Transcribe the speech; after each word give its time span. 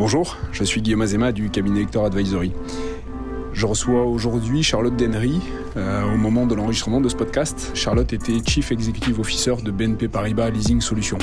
Bonjour, 0.00 0.38
je 0.50 0.64
suis 0.64 0.80
Guillaume 0.80 1.02
Azema 1.02 1.30
du 1.30 1.50
cabinet 1.50 1.82
Hector 1.82 2.06
Advisory. 2.06 2.52
Je 3.52 3.66
reçois 3.66 4.06
aujourd'hui 4.06 4.62
Charlotte 4.62 4.96
Denry. 4.96 5.38
Euh, 5.76 6.14
au 6.14 6.16
moment 6.16 6.46
de 6.46 6.54
l'enregistrement 6.54 7.02
de 7.02 7.08
ce 7.10 7.14
podcast, 7.14 7.72
Charlotte 7.74 8.10
était 8.14 8.38
Chief 8.42 8.72
Executive 8.72 9.20
Officer 9.20 9.56
de 9.62 9.70
BNP 9.70 10.08
Paribas 10.08 10.48
Leasing 10.48 10.80
Solutions. 10.80 11.18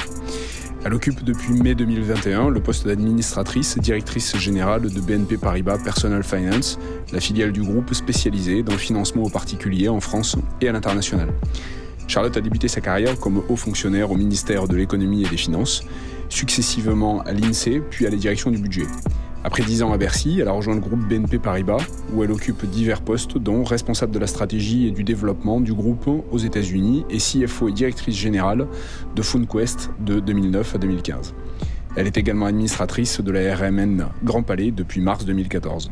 Elle 0.86 0.94
occupe 0.94 1.24
depuis 1.24 1.54
mai 1.54 1.74
2021 1.74 2.50
le 2.50 2.60
poste 2.60 2.86
d'administratrice 2.86 3.80
directrice 3.80 4.38
générale 4.38 4.84
de 4.94 5.02
BNP 5.02 5.38
Paribas 5.38 5.80
Personal 5.80 6.24
Finance, 6.24 6.78
la 7.12 7.20
filiale 7.20 7.54
du 7.54 7.64
groupe 7.64 7.96
spécialisée 7.96 8.62
dans 8.62 8.74
le 8.74 8.78
financement 8.78 9.24
aux 9.24 9.32
particuliers 9.32 9.90
en 9.90 10.02
France 10.02 10.36
et 10.62 10.70
à 10.70 10.72
l'international. 10.72 11.30
Charlotte 12.08 12.38
a 12.38 12.42
débuté 12.42 12.68
sa 12.68 12.80
carrière 12.80 13.20
comme 13.20 13.42
haut 13.50 13.56
fonctionnaire 13.56 14.12
au 14.12 14.16
ministère 14.16 14.68
de 14.68 14.76
l'économie 14.76 15.24
et 15.24 15.28
des 15.28 15.36
finances, 15.36 15.84
successivement 16.30 17.22
à 17.22 17.34
l'INSEE 17.34 17.82
puis 17.90 18.06
à 18.06 18.10
la 18.10 18.18
direction 18.18 18.52
du 18.52 18.58
budget. 18.58 18.86
Après 19.44 19.64
dix 19.64 19.82
ans 19.82 19.94
à 19.94 19.98
Bercy, 19.98 20.40
elle 20.42 20.50
a 20.50 20.52
rejoint 20.52 20.74
le 20.74 20.82
groupe 20.82 21.00
BNP 21.08 21.40
Paribas, 21.40 21.86
où 22.14 22.24
elle 22.24 22.32
occupe 22.32 22.66
divers 22.66 23.02
postes, 23.02 23.38
dont 23.38 23.64
responsable 23.64 24.12
de 24.12 24.20
la 24.20 24.28
stratégie 24.28 24.88
et 24.88 24.92
du 24.92 25.04
développement 25.04 25.62
du 25.62 25.74
groupe 25.74 26.10
aux 26.32 26.38
États-Unis 26.38 27.06
et 27.10 27.18
CFO 27.18 27.70
et 27.70 27.72
directrice 27.72 28.18
générale 28.18 28.68
de 29.16 29.22
FunQuest 29.22 29.92
de 30.02 30.20
2009 30.20 30.76
à 30.76 30.78
2015. 30.80 31.34
Elle 31.96 32.08
est 32.08 32.18
également 32.18 32.46
administratrice 32.46 33.22
de 33.22 33.32
la 33.32 33.56
RMN 33.56 34.08
Grand 34.24 34.44
Palais 34.44 34.72
depuis 34.72 35.02
mars 35.02 35.24
2014. 35.24 35.92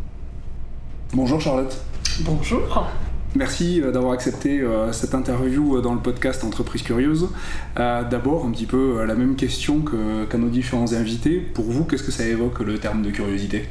Bonjour 1.14 1.40
Charlotte. 1.40 1.78
Bonjour. 2.22 2.90
Merci 3.36 3.82
euh, 3.82 3.92
d'avoir 3.92 4.14
accepté 4.14 4.62
euh, 4.62 4.94
cette 4.94 5.14
interview 5.14 5.76
euh, 5.76 5.82
dans 5.82 5.94
le 5.94 6.00
podcast 6.00 6.44
Entreprise 6.46 6.84
Curieuse. 6.84 7.28
D'abord, 7.76 8.46
un 8.46 8.52
petit 8.52 8.66
peu 8.66 9.04
la 9.04 9.16
même 9.16 9.36
question 9.36 9.84
qu'à 10.30 10.38
nos 10.38 10.48
différents 10.48 10.94
invités. 10.94 11.40
Pour 11.40 11.66
vous, 11.66 11.84
qu'est-ce 11.84 12.04
que 12.04 12.12
ça 12.12 12.26
évoque 12.26 12.60
le 12.60 12.78
terme 12.78 13.02
de 13.02 13.12
curiosité? 13.12 13.68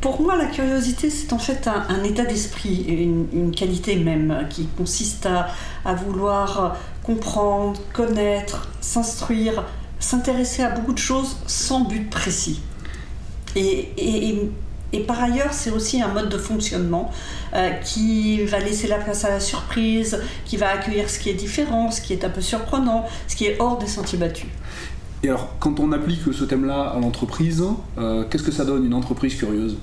Pour 0.00 0.22
moi, 0.22 0.36
la 0.36 0.46
curiosité, 0.46 1.10
c'est 1.10 1.32
en 1.32 1.38
fait 1.38 1.68
un, 1.68 2.04
état 2.04 2.24
d'esprit, 2.24 2.84
une, 2.88 3.50
qualité 3.50 3.96
même, 3.96 4.46
qui 4.48 4.68
consiste 4.78 5.26
à, 5.84 5.94
vouloir 5.94 6.76
comprendre, 7.02 7.80
connaître, 7.92 8.68
s'instruire, 8.80 9.64
s'intéresser 9.98 10.62
à 10.62 10.70
beaucoup 10.70 10.92
de 10.92 10.98
choses 10.98 11.36
sans 11.46 11.80
but 11.80 12.08
précis. 12.08 12.62
et 13.56 13.90
par 14.98 15.22
ailleurs, 15.22 15.52
c'est 15.52 15.70
aussi 15.70 16.02
un 16.02 16.08
mode 16.08 16.28
de 16.28 16.38
fonctionnement 16.38 17.12
euh, 17.54 17.70
qui 17.70 18.44
va 18.44 18.58
laisser 18.58 18.88
la 18.88 18.98
place 18.98 19.24
à 19.24 19.30
la 19.30 19.40
surprise, 19.40 20.20
qui 20.44 20.56
va 20.56 20.70
accueillir 20.70 21.08
ce 21.08 21.18
qui 21.18 21.30
est 21.30 21.34
différent, 21.34 21.90
ce 21.90 22.00
qui 22.00 22.12
est 22.12 22.24
un 22.24 22.30
peu 22.30 22.40
surprenant, 22.40 23.06
ce 23.28 23.36
qui 23.36 23.46
est 23.46 23.56
hors 23.60 23.78
des 23.78 23.86
sentiers 23.86 24.18
battus. 24.18 24.48
Et 25.22 25.28
alors, 25.28 25.50
quand 25.60 25.78
on 25.80 25.92
applique 25.92 26.20
ce 26.32 26.44
thème-là 26.44 26.92
à 26.96 26.98
l'entreprise, 26.98 27.62
euh, 27.98 28.24
qu'est-ce 28.28 28.42
que 28.42 28.52
ça 28.52 28.64
donne 28.64 28.84
une 28.84 28.94
entreprise 28.94 29.36
curieuse? 29.36 29.76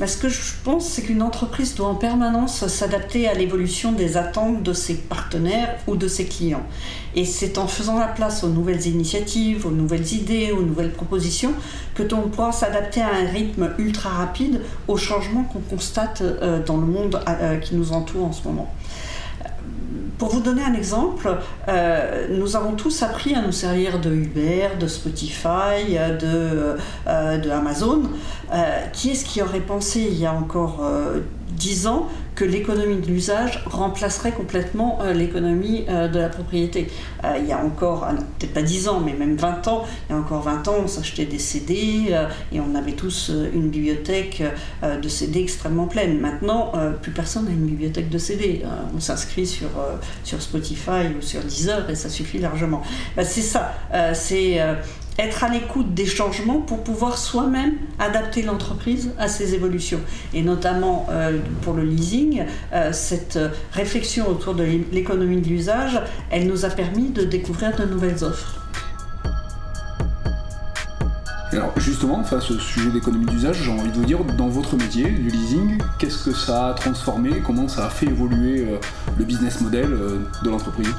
Bah, 0.00 0.06
ce 0.06 0.16
que 0.16 0.30
je 0.30 0.40
pense, 0.64 0.88
c'est 0.88 1.02
qu'une 1.02 1.20
entreprise 1.20 1.74
doit 1.74 1.88
en 1.88 1.94
permanence 1.94 2.66
s'adapter 2.68 3.28
à 3.28 3.34
l'évolution 3.34 3.92
des 3.92 4.16
attentes 4.16 4.62
de 4.62 4.72
ses 4.72 4.94
partenaires 4.94 5.76
ou 5.86 5.94
de 5.94 6.08
ses 6.08 6.24
clients. 6.24 6.66
Et 7.14 7.26
c'est 7.26 7.58
en 7.58 7.66
faisant 7.66 7.98
la 7.98 8.06
place 8.06 8.42
aux 8.42 8.48
nouvelles 8.48 8.86
initiatives, 8.86 9.66
aux 9.66 9.70
nouvelles 9.70 10.10
idées, 10.14 10.52
aux 10.52 10.62
nouvelles 10.62 10.92
propositions 10.92 11.52
que 11.94 12.02
l'on 12.02 12.30
pourra 12.30 12.50
s'adapter 12.50 13.02
à 13.02 13.08
un 13.08 13.26
rythme 13.26 13.74
ultra 13.76 14.08
rapide 14.08 14.62
aux 14.88 14.96
changements 14.96 15.44
qu'on 15.44 15.60
constate 15.60 16.22
euh, 16.22 16.64
dans 16.64 16.78
le 16.78 16.86
monde 16.86 17.20
euh, 17.28 17.58
qui 17.58 17.74
nous 17.74 17.92
entoure 17.92 18.24
en 18.24 18.32
ce 18.32 18.48
moment. 18.48 18.72
Pour 20.20 20.28
vous 20.28 20.40
donner 20.40 20.62
un 20.62 20.74
exemple, 20.74 21.34
euh, 21.66 22.26
nous 22.28 22.54
avons 22.54 22.72
tous 22.72 23.02
appris 23.02 23.34
à 23.34 23.40
nous 23.40 23.52
servir 23.52 23.98
de 23.98 24.10
Uber, 24.10 24.68
de 24.78 24.86
Spotify, 24.86 25.94
de, 26.20 26.76
euh, 27.06 27.38
de 27.38 27.48
Amazon. 27.48 28.02
Euh, 28.52 28.80
qui 28.92 29.12
est-ce 29.12 29.24
qui 29.24 29.40
aurait 29.40 29.60
pensé 29.60 30.06
il 30.12 30.20
y 30.20 30.26
a 30.26 30.34
encore 30.34 30.84
dix 31.52 31.86
ans 31.86 32.06
que 32.40 32.46
l'économie 32.46 32.96
de 32.96 33.06
l'usage 33.06 33.62
remplacerait 33.66 34.32
complètement 34.32 35.00
euh, 35.02 35.12
l'économie 35.12 35.84
euh, 35.90 36.08
de 36.08 36.18
la 36.18 36.30
propriété. 36.30 36.86
Euh, 37.22 37.36
il 37.38 37.46
y 37.46 37.52
a 37.52 37.62
encore, 37.62 38.06
ah 38.08 38.14
peut-être 38.14 38.54
pas 38.54 38.62
10 38.62 38.88
ans, 38.88 39.00
mais 39.04 39.12
même 39.12 39.36
20 39.36 39.68
ans, 39.68 39.84
il 40.08 40.12
y 40.14 40.16
a 40.16 40.18
encore 40.18 40.40
20 40.40 40.66
ans, 40.68 40.76
on 40.84 40.88
s'achetait 40.88 41.26
des 41.26 41.38
CD 41.38 42.14
et 42.50 42.60
on 42.60 42.74
avait 42.74 42.92
tous 42.92 43.30
une 43.52 43.68
bibliothèque 43.68 44.42
de 44.82 45.08
CD 45.08 45.40
extrêmement 45.40 45.86
pleine. 45.86 46.18
Maintenant, 46.18 46.72
plus 47.02 47.12
personne 47.12 47.44
n'a 47.44 47.50
une 47.50 47.66
bibliothèque 47.66 48.08
de 48.08 48.18
CD. 48.18 48.62
on 48.96 49.00
s'inscrit 49.00 49.46
sur, 49.46 49.68
sur 50.24 50.40
Spotify 50.40 51.08
ou 51.18 51.20
sur 51.20 51.42
Deezer 51.42 51.90
et 51.90 51.94
ça 51.94 52.08
suffit 52.08 52.38
largement. 52.38 52.82
Bah, 53.16 53.24
c'est 53.24 53.42
ça, 53.42 53.74
c'est 54.14 54.58
être 55.18 55.44
à 55.44 55.48
l'écoute 55.48 55.94
des 55.94 56.06
changements 56.06 56.60
pour 56.60 56.82
pouvoir 56.82 57.18
soi-même 57.18 57.74
adapter 57.98 58.42
l'entreprise 58.42 59.10
à 59.18 59.28
ces 59.28 59.54
évolutions. 59.54 60.00
Et 60.34 60.42
notamment 60.42 61.06
euh, 61.10 61.38
pour 61.62 61.74
le 61.74 61.84
leasing, 61.84 62.44
euh, 62.72 62.92
cette 62.92 63.38
réflexion 63.72 64.28
autour 64.28 64.54
de 64.54 64.64
l'économie 64.92 65.40
de 65.40 65.48
l'usage, 65.48 66.00
elle 66.30 66.46
nous 66.46 66.64
a 66.64 66.70
permis 66.70 67.10
de 67.10 67.24
découvrir 67.24 67.76
de 67.76 67.84
nouvelles 67.84 68.24
offres. 68.24 68.56
Alors 71.52 71.72
justement, 71.78 72.22
face 72.22 72.48
au 72.52 72.58
sujet 72.60 72.90
d'économie 72.90 73.26
d'usage, 73.26 73.64
j'ai 73.64 73.72
envie 73.72 73.90
de 73.90 73.96
vous 73.96 74.04
dire, 74.04 74.24
dans 74.38 74.48
votre 74.48 74.76
métier 74.76 75.10
du 75.10 75.30
leasing, 75.30 75.78
qu'est-ce 75.98 76.24
que 76.24 76.32
ça 76.32 76.68
a 76.68 76.74
transformé, 76.74 77.42
comment 77.44 77.66
ça 77.66 77.86
a 77.86 77.90
fait 77.90 78.06
évoluer 78.06 78.60
euh, 78.60 78.78
le 79.18 79.24
business 79.24 79.60
model 79.60 79.90
de 80.44 80.48
l'entreprise? 80.48 80.94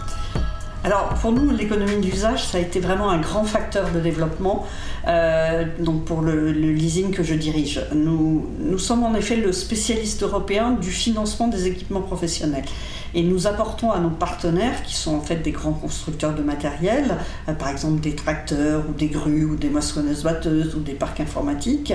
Alors 0.84 1.10
pour 1.22 1.32
nous, 1.32 1.52
l'économie 1.52 2.02
d'usage, 2.02 2.48
ça 2.48 2.58
a 2.58 2.62
été 2.62 2.80
vraiment 2.80 3.12
un 3.12 3.20
grand 3.20 3.44
facteur 3.44 3.92
de 3.92 4.00
développement 4.00 4.66
euh, 5.08 5.66
pour 6.06 6.22
le, 6.22 6.52
leasing 6.52 7.12
que 7.12 7.22
je 7.22 7.36
dirige. 7.36 7.82
Nous, 7.94 8.78
sommes 8.80 9.04
en 9.04 9.14
effet 9.14 9.36
le 9.36 9.52
spécialiste 9.52 10.24
européen 10.24 10.72
du 10.72 10.90
financement 10.90 11.48
des 11.48 11.68
équipements 11.68 12.02
professionnels. 12.02 12.66
Et 13.14 13.22
nous 13.22 13.46
apportons 13.46 13.92
à 13.92 14.00
nos 14.00 14.10
partenaires, 14.10 14.84
qui 14.84 14.96
sont 14.96 15.16
en 15.16 15.22
fait 15.22 15.36
des 15.36 15.52
grands 15.52 15.74
constructeurs 15.74 16.34
de 16.34 16.42
matériel, 16.42 17.18
euh, 17.48 17.54
par 17.54 17.70
exemple 17.70 18.00
des 18.00 18.16
tracteurs 18.16 18.84
ou 18.90 18.94
des 18.94 19.08
grues 19.08 19.46
ou 19.46 19.58
des 19.58 19.70
moissonneuses 19.70 20.24
batteuses 20.24 20.74
ou 20.76 20.80
des 20.80 20.94
parcs 20.94 21.20
informatiques, 21.20 21.94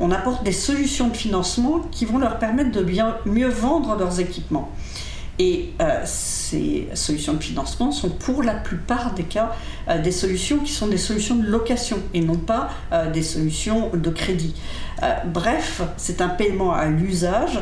on 0.00 0.10
apporte 0.10 0.42
des 0.42 0.52
solutions 0.52 1.08
de 1.08 1.16
financement 1.16 1.80
qui 1.90 2.06
vont 2.06 2.18
leur 2.18 2.38
permettre 2.38 2.70
de 2.70 2.82
bien, 2.82 3.16
mieux 3.26 3.48
vendre 3.48 3.96
leurs 3.98 4.20
équipements. 4.20 4.70
Et 5.38 5.70
euh, 5.80 6.02
ces 6.04 6.88
solutions 6.94 7.32
de 7.32 7.42
financement 7.42 7.90
sont 7.90 8.10
pour 8.10 8.42
la 8.42 8.54
plupart 8.54 9.14
des 9.14 9.22
cas 9.22 9.52
euh, 9.88 10.00
des 10.00 10.12
solutions 10.12 10.58
qui 10.58 10.72
sont 10.72 10.88
des 10.88 10.98
solutions 10.98 11.36
de 11.36 11.46
location 11.46 11.98
et 12.12 12.20
non 12.20 12.36
pas 12.36 12.70
euh, 12.92 13.10
des 13.10 13.22
solutions 13.22 13.90
de 13.94 14.10
crédit. 14.10 14.54
bref, 15.24 15.82
c'est 15.96 16.20
un 16.20 16.28
paiement 16.28 16.72
à 16.72 16.86
l'usage 16.86 17.58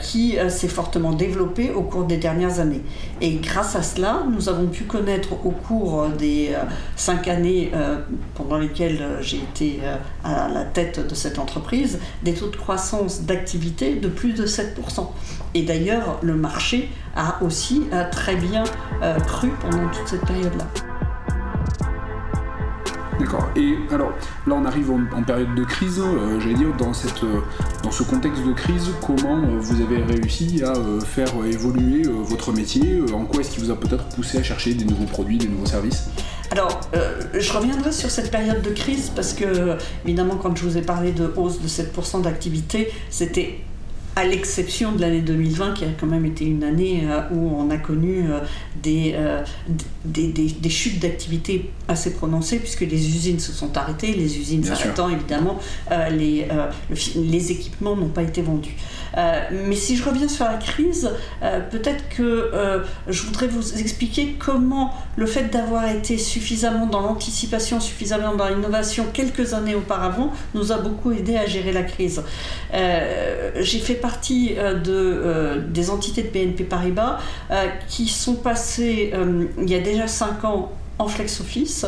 qui 0.00 0.36
s'est 0.48 0.68
fortement 0.68 1.12
développé 1.12 1.70
au 1.70 1.82
cours 1.82 2.04
des 2.04 2.16
dernières 2.16 2.60
années. 2.60 2.82
Et 3.20 3.34
grâce 3.36 3.74
à 3.74 3.82
cela, 3.82 4.22
nous 4.30 4.48
avons 4.48 4.66
pu 4.66 4.84
connaître 4.84 5.32
au 5.44 5.50
cours 5.50 6.08
des 6.08 6.50
cinq 6.96 7.28
années 7.28 7.72
pendant 8.34 8.58
lesquelles 8.58 9.18
j'ai 9.20 9.38
été 9.38 9.80
à 10.24 10.48
la 10.48 10.64
tête 10.64 11.06
de 11.08 11.14
cette 11.14 11.38
entreprise 11.38 11.98
des 12.22 12.34
taux 12.34 12.48
de 12.48 12.56
croissance 12.56 13.22
d'activité 13.22 13.96
de 13.96 14.08
plus 14.08 14.32
de 14.32 14.46
7%. 14.46 15.06
Et 15.54 15.62
d'ailleurs, 15.62 16.18
le 16.22 16.34
marché 16.34 16.90
a 17.16 17.42
aussi 17.42 17.86
euh, 17.92 18.04
très 18.10 18.36
bien 18.36 18.64
euh, 19.02 19.18
cru 19.20 19.50
pendant 19.60 19.88
toute 19.88 20.06
cette 20.06 20.26
période-là. 20.26 20.66
D'accord. 23.18 23.48
Et 23.56 23.76
alors, 23.90 24.12
là, 24.46 24.54
on 24.54 24.64
arrive 24.64 24.90
en, 24.90 25.22
période 25.22 25.54
de 25.54 25.64
crise. 25.64 26.00
Euh, 26.00 26.38
j'allais 26.40 26.54
dire, 26.54 26.74
dans, 26.78 26.92
cette, 26.92 27.22
dans 27.82 27.90
ce 27.90 28.02
contexte 28.02 28.44
de 28.44 28.52
crise, 28.52 28.90
comment 29.04 29.40
vous 29.58 29.80
avez 29.80 30.02
réussi 30.02 30.62
à 30.62 30.74
faire 31.04 31.28
évoluer 31.44 32.02
votre 32.04 32.52
métier 32.52 33.00
En 33.12 33.24
quoi 33.24 33.40
est-ce 33.40 33.50
qui 33.50 33.60
vous 33.60 33.70
a 33.70 33.76
peut-être 33.76 34.04
poussé 34.10 34.38
à 34.38 34.42
chercher 34.42 34.74
des 34.74 34.84
nouveaux 34.84 35.06
produits, 35.06 35.38
des 35.38 35.48
nouveaux 35.48 35.66
services? 35.66 36.08
Alors, 36.50 36.80
je 37.34 37.52
reviendrai 37.52 37.92
sur 37.92 38.10
cette 38.10 38.30
période 38.30 38.62
de 38.62 38.70
crise 38.70 39.10
parce 39.14 39.32
que, 39.32 39.76
évidemment, 40.04 40.36
quand 40.36 40.56
je 40.56 40.64
vous 40.64 40.78
ai 40.78 40.82
parlé 40.82 41.12
de 41.12 41.32
hausse 41.36 41.60
de 41.60 41.68
7% 41.68 42.22
d'activité, 42.22 42.90
c'était 43.10 43.58
à 44.18 44.24
l'exception 44.24 44.92
de 44.92 45.00
l'année 45.00 45.20
2020 45.20 45.74
qui 45.74 45.84
a 45.84 45.88
quand 45.98 46.08
même 46.08 46.26
été 46.26 46.44
une 46.44 46.64
année 46.64 47.02
euh, 47.04 47.20
où 47.30 47.56
on 47.56 47.70
a 47.70 47.76
connu 47.76 48.24
euh, 48.28 48.40
euh, 48.86 49.44
des, 50.04 50.26
des, 50.32 50.70
chutes 50.70 50.98
d'activité 50.98 51.70
assez 51.86 52.12
prononcées 52.14 52.58
puisque 52.58 52.80
les 52.80 53.08
usines 53.08 53.38
se 53.38 53.52
sont 53.52 53.76
arrêtées, 53.76 54.12
les 54.14 54.38
usines 54.38 54.64
s'arrêtant 54.64 55.08
évidemment, 55.08 55.60
les, 56.10 56.48
les 57.16 57.52
équipements 57.52 57.94
n'ont 57.94 58.08
pas 58.08 58.22
été 58.22 58.42
vendus. 58.42 58.74
Mais 59.16 59.74
si 59.74 59.96
je 59.96 60.04
reviens 60.04 60.28
sur 60.28 60.44
la 60.44 60.56
crise, 60.56 61.10
peut-être 61.70 62.08
que 62.08 62.50
je 63.06 63.22
voudrais 63.22 63.46
vous 63.46 63.78
expliquer 63.78 64.36
comment 64.38 64.94
le 65.16 65.26
fait 65.26 65.44
d'avoir 65.44 65.88
été 65.88 66.18
suffisamment 66.18 66.86
dans 66.86 67.00
l'anticipation, 67.00 67.80
suffisamment 67.80 68.34
dans 68.34 68.48
l'innovation 68.48 69.06
quelques 69.12 69.54
années 69.54 69.74
auparavant, 69.74 70.32
nous 70.54 70.72
a 70.72 70.78
beaucoup 70.78 71.12
aidé 71.12 71.36
à 71.36 71.46
gérer 71.46 71.72
la 71.72 71.82
crise. 71.82 72.22
J'ai 72.72 73.78
fait 73.78 73.94
partie 73.94 74.54
euh, 74.58 74.74
de, 74.74 74.92
euh, 74.92 75.60
des 75.68 75.90
entités 75.90 76.22
de 76.22 76.28
BNP 76.28 76.64
Paribas 76.64 77.18
euh, 77.50 77.66
qui 77.88 78.06
sont 78.06 78.34
passées 78.34 79.12
il 79.60 79.70
y 79.70 79.74
a 79.74 79.80
déjà 79.80 80.06
cinq 80.06 80.44
ans 80.44 80.72
en 80.98 81.08
flex 81.08 81.40
office. 81.40 81.86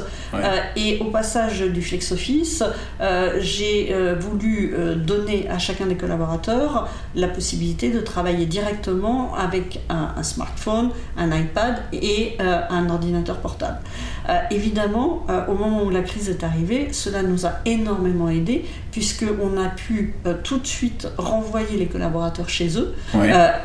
et 0.76 0.98
au 1.00 1.06
passage 1.06 1.60
du 1.60 1.82
flex 1.82 2.12
office, 2.12 2.62
j'ai 3.40 3.94
voulu 4.18 4.74
donner 4.96 5.48
à 5.48 5.58
chacun 5.58 5.86
des 5.86 5.96
collaborateurs 5.96 6.88
la 7.14 7.28
possibilité 7.28 7.90
de 7.90 8.00
travailler 8.00 8.46
directement 8.46 9.34
avec 9.34 9.80
un, 9.88 10.22
smartphone, 10.22 10.90
un 11.16 11.36
iPad 11.36 11.76
et 11.92 12.36
un 12.38 12.88
ordinateur 12.88 13.38
portable. 13.38 13.78
évidemment, 14.50 15.26
au 15.48 15.54
moment 15.54 15.82
où 15.84 15.90
la 15.90 16.02
crise 16.02 16.28
est 16.28 16.44
arrivée, 16.44 16.92
cela 16.92 17.22
nous 17.22 17.46
a 17.46 17.52
énormément 17.64 18.28
aidé 18.28 18.64
puisqu'on 18.92 19.60
a 19.60 19.68
pu 19.68 20.14
tout 20.44 20.58
de 20.58 20.66
suite 20.66 21.08
renvoyer 21.16 21.76
les 21.76 21.86
collaborateurs 21.86 22.48
chez 22.48 22.78
eux 22.78 22.94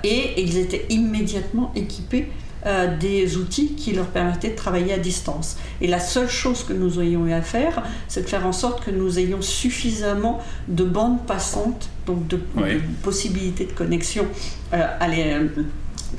et 0.03 0.41
ils 0.41 0.57
étaient 0.57 0.85
immédiatement 0.89 1.71
équipés 1.75 2.29
euh, 2.65 2.97
des 2.97 3.37
outils 3.37 3.73
qui 3.75 3.93
leur 3.93 4.07
permettaient 4.07 4.49
de 4.49 4.55
travailler 4.55 4.93
à 4.93 4.97
distance. 4.97 5.57
Et 5.81 5.87
la 5.87 5.99
seule 5.99 6.29
chose 6.29 6.63
que 6.63 6.73
nous 6.73 6.99
ayons 6.99 7.27
eu 7.27 7.33
à 7.33 7.41
faire, 7.41 7.83
c'est 8.07 8.23
de 8.23 8.27
faire 8.27 8.45
en 8.45 8.53
sorte 8.53 8.83
que 8.83 8.91
nous 8.91 9.19
ayons 9.19 9.41
suffisamment 9.41 10.41
de 10.67 10.83
bandes 10.83 11.25
passantes, 11.25 11.89
donc 12.05 12.27
de, 12.27 12.39
possibilités 13.03 13.65
de 13.65 13.71
connexion 13.71 14.25
euh, 14.73 14.83
à 14.99 15.07
les, 15.07 15.37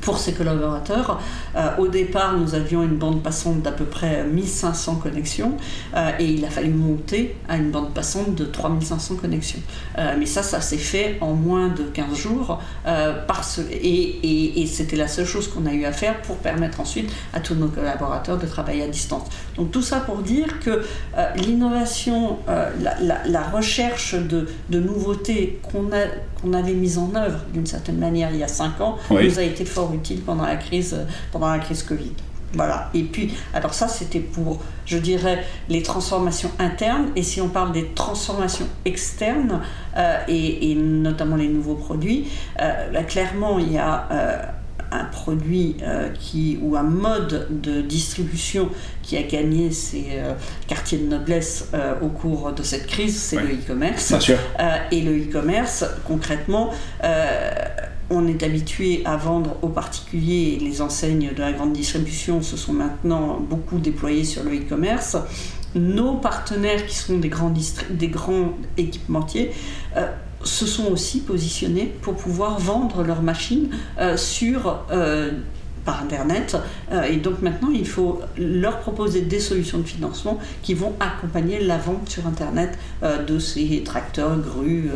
pour 0.01 0.17
ses 0.17 0.33
collaborateurs. 0.33 1.19
Euh, 1.55 1.69
au 1.77 1.87
départ, 1.87 2.37
nous 2.37 2.55
avions 2.55 2.83
une 2.83 2.97
bande 2.97 3.23
passante 3.23 3.61
d'à 3.61 3.71
peu 3.71 3.85
près 3.85 4.23
1500 4.23 4.95
connexions 4.95 5.53
euh, 5.95 6.11
et 6.19 6.25
il 6.25 6.45
a 6.45 6.49
fallu 6.49 6.69
monter 6.69 7.35
à 7.47 7.57
une 7.57 7.71
bande 7.71 7.93
passante 7.93 8.35
de 8.35 8.45
3500 8.45 9.15
connexions. 9.15 9.59
Euh, 9.97 10.15
mais 10.17 10.25
ça, 10.25 10.43
ça 10.43 10.61
s'est 10.61 10.77
fait 10.77 11.17
en 11.21 11.33
moins 11.33 11.69
de 11.69 11.83
15 11.83 12.15
jours 12.15 12.61
parce, 13.27 13.59
et, 13.71 14.61
et, 14.61 14.65
c'était 14.65 14.95
la 14.95 15.07
seule 15.07 15.25
chose 15.25 15.47
qu'on 15.47 15.65
a 15.65 15.73
eu 15.73 15.85
à 15.85 15.91
faire 15.91 16.21
pour 16.21 16.37
permettre 16.37 16.79
ensuite 16.79 17.11
à 17.33 17.39
tous 17.39 17.55
nos 17.55 17.67
collaborateurs 17.67 18.37
de 18.37 18.45
travailler 18.45 18.83
à 18.83 18.87
distance. 18.87 19.27
Donc 19.55 19.71
tout 19.71 19.81
ça 19.81 19.99
pour 19.99 20.17
dire 20.17 20.59
que 20.59 20.83
l'innovation, 21.35 22.37
la, 22.47 22.95
la, 23.25 23.43
recherche 23.49 24.15
de, 24.15 24.47
de 24.69 24.79
nouveautés 24.79 25.59
qu'on 25.71 25.89
qu'on 26.41 26.53
avait 26.53 26.73
mise 26.73 26.97
en 26.97 27.13
œuvre 27.15 27.39
d'une 27.53 27.65
certaine 27.65 27.97
manière 27.97 28.29
il 28.31 28.37
y 28.37 28.43
a 28.43 28.47
5 28.47 28.81
ans 28.81 28.97
nous 29.09 29.39
a 29.39 29.43
été 29.43 29.65
fort 29.65 29.86
utile 29.93 30.21
pendant 30.21 30.45
la 30.45 30.55
crise, 30.55 30.97
pendant 31.31 31.49
la 31.49 31.59
crise 31.59 31.83
Covid. 31.83 32.13
Voilà. 32.53 32.89
Et 32.93 33.03
puis, 33.03 33.33
alors 33.53 33.73
ça, 33.73 33.87
c'était 33.87 34.19
pour, 34.19 34.59
je 34.85 34.97
dirais, 34.97 35.43
les 35.69 35.83
transformations 35.83 36.51
internes. 36.59 37.07
Et 37.15 37.23
si 37.23 37.41
on 37.41 37.49
parle 37.49 37.71
des 37.73 37.89
transformations 37.93 38.67
externes, 38.85 39.61
euh, 39.97 40.17
et, 40.27 40.75
notamment 40.75 41.35
les 41.35 41.49
nouveaux 41.49 41.75
produits, 41.75 42.27
euh, 42.61 43.03
clairement, 43.03 43.59
il 43.59 43.73
y 43.73 43.77
a 43.77 44.07
euh, 44.11 44.41
un 44.91 45.03
produit 45.05 45.75
qui, 46.17 46.57
ou 46.61 46.77
un 46.77 46.83
mode 46.83 47.61
de 47.61 47.81
distribution 47.81 48.69
qui 49.03 49.17
a 49.17 49.23
gagné 49.23 49.69
ses 49.69 50.21
quartiers 50.65 50.99
de 50.99 51.09
noblesse 51.09 51.69
au 52.01 52.07
cours 52.07 52.53
de 52.53 52.63
cette 52.63 52.87
crise, 52.87 53.17
c'est 53.21 53.35
le 53.35 53.49
e-commerce. 53.49 54.13
et 54.91 55.01
le 55.01 55.11
e-commerce, 55.17 55.83
concrètement, 56.05 56.69
on 58.09 58.27
est 58.27 58.43
habitué 58.43 59.01
à 59.05 59.17
vendre 59.17 59.57
aux 59.61 59.69
particuliers 59.69 60.57
et 60.57 60.63
les 60.63 60.81
enseignes 60.81 61.31
de 61.35 61.39
la 61.41 61.51
grande 61.51 61.73
distribution 61.73 62.41
se 62.41 62.55
sont 62.55 62.73
maintenant 62.73 63.39
beaucoup 63.39 63.79
déployées 63.79 64.23
sur 64.23 64.43
le 64.43 64.55
e-commerce. 64.55 65.17
Nos 65.75 66.15
partenaires 66.15 66.85
qui 66.85 66.95
sont 66.95 67.17
des 67.17 67.29
grands, 67.29 67.53
des 67.89 68.07
grands 68.07 68.53
équipementiers 68.77 69.51
euh, 69.97 70.07
se 70.43 70.65
sont 70.65 70.85
aussi 70.91 71.21
positionnés 71.21 71.93
pour 72.01 72.15
pouvoir 72.15 72.59
vendre 72.59 73.03
leurs 73.03 73.21
machines 73.21 73.69
euh, 73.99 74.15
sur 74.15 74.83
euh, 74.91 75.31
par 75.83 76.03
Internet. 76.03 76.57
et 77.09 77.15
donc 77.15 77.41
maintenant, 77.41 77.69
il 77.73 77.87
faut 77.87 78.19
leur 78.37 78.79
proposer 78.81 79.21
des 79.21 79.39
solutions 79.39 79.77
de 79.77 79.87
financement 79.87 80.37
qui 80.61 80.73
vont 80.73 80.93
accompagner 80.99 81.61
la 81.61 81.77
vente 81.77 82.09
sur 82.09 82.27
Internet 82.27 82.77
de 83.01 83.39
ces 83.39 83.83
tracteurs, 83.85 84.37
grues, 84.37 84.89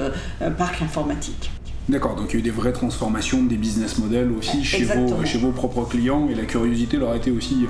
parcs 0.58 0.82
informatiques. 0.82 1.50
D'accord, 1.90 2.16
donc 2.16 2.28
il 2.30 2.34
y 2.34 2.38
a 2.38 2.40
eu 2.40 2.44
des 2.44 2.52
vraies 2.52 2.74
transformations 2.74 3.44
des 3.44 3.58
business 3.58 3.98
models 3.98 4.32
aussi 4.38 4.64
chez 4.64 4.84
vos, 4.84 5.26
chez 5.26 5.38
vos 5.38 5.52
propres 5.52 5.84
clients 5.84 6.28
et 6.30 6.36
la 6.36 6.46
curiosité 6.46 6.98
leur 6.98 7.12
a 7.12 7.18
été 7.18 7.32
aussi 7.32 7.68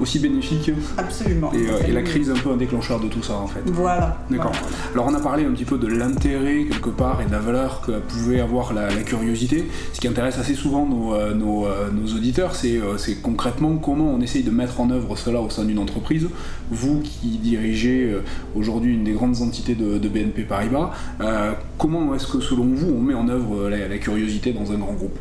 aussi 0.00 0.18
bénéfique. 0.18 0.70
Absolument. 0.96 1.50
Euh, 1.54 1.80
et, 1.86 1.92
la 1.92 2.02
crise 2.02 2.30
un 2.30 2.34
peu 2.34 2.50
un 2.50 2.56
déclencheur 2.56 3.00
de 3.00 3.08
tout 3.08 3.22
ça 3.22 3.34
en 3.34 3.46
fait. 3.46 3.60
Voilà. 3.66 4.18
D'accord. 4.30 4.52
Alors 4.92 5.06
on 5.08 5.14
a 5.14 5.20
parlé 5.20 5.44
un 5.44 5.50
petit 5.52 5.64
peu 5.64 5.78
de 5.78 5.86
l'intérêt 5.86 6.64
quelque 6.64 6.90
part 6.90 7.20
et 7.22 7.26
de 7.26 7.32
la 7.32 7.38
valeur 7.38 7.80
que 7.80 7.92
pouvait 7.92 8.40
avoir 8.40 8.72
la, 8.72 8.88
curiosité. 9.04 9.66
Ce 9.92 10.00
qui 10.00 10.08
intéresse 10.08 10.38
assez 10.38 10.54
souvent 10.54 10.86
nos, 10.86 11.14
euh, 11.14 11.34
euh, 11.34 11.90
nos, 11.90 12.16
auditeurs, 12.16 12.54
c'est 12.54 13.22
concrètement 13.22 13.76
comment 13.76 14.12
on 14.12 14.20
essaye 14.20 14.42
de 14.42 14.50
mettre 14.50 14.80
en 14.80 14.90
œuvre 14.90 15.16
cela 15.16 15.40
au 15.40 15.50
sein 15.50 15.64
d'une 15.64 15.78
entreprise. 15.78 16.28
Vous 16.70 17.00
qui 17.00 17.38
dirigez 17.38 18.16
aujourd'hui 18.54 18.94
une 18.94 19.04
des 19.04 19.12
grandes 19.12 19.40
entités 19.42 19.74
de, 19.74 20.08
BNP 20.08 20.42
Paribas, 20.42 20.92
comment 21.78 22.14
est-ce 22.14 22.26
que 22.26 22.40
selon 22.40 22.66
vous 22.74 22.92
on 22.96 23.00
met 23.00 23.14
en 23.14 23.28
œuvre 23.28 23.68
la 23.68 23.98
curiosité 23.98 24.52
dans 24.52 24.72
un 24.72 24.78
grand 24.78 24.94
groupe? 24.94 25.16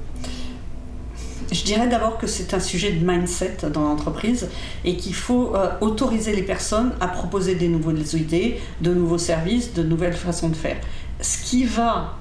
Je 1.51 1.63
dirais 1.63 1.88
d'abord 1.88 2.18
que 2.18 2.27
c'est 2.27 2.53
un 2.53 2.59
sujet 2.59 2.92
de 2.92 3.06
mindset 3.06 3.57
dans 3.71 3.81
l'entreprise 3.81 4.50
et 4.83 4.97
qu'il 4.97 5.15
faut 5.15 5.56
euh, 5.56 5.69
autoriser 5.81 6.36
les 6.36 6.44
personnes 6.44 6.94
à 7.00 7.07
proposer 7.07 7.56
des 7.56 7.68
nouvelles 7.68 8.15
idées, 8.15 8.59
de 8.81 8.94
nouveaux 8.94 9.18
services, 9.18 9.74
de 9.74 9.83
nouvelles 9.83 10.13
façons 10.13 10.50
de 10.50 10.56
faire. 10.56 10.77
Ce 11.21 11.38
qui 11.44 11.63
va 11.65 12.18